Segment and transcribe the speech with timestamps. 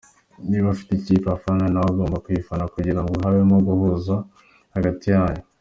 [0.49, 4.15] Niba afite ikipe afana, nawe ugomba kuyifana kugirango habeho guhuza
[4.75, 5.43] hagati yanyu.